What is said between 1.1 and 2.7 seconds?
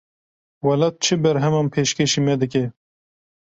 berheman pêşkêşî me dike?